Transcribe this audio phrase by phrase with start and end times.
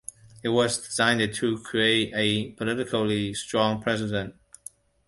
[0.41, 4.33] It was designed to create a politically strong President.